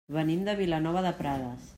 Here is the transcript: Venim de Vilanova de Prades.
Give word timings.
Venim 0.15 0.39
de 0.47 0.55
Vilanova 0.61 1.03
de 1.07 1.11
Prades. 1.21 1.69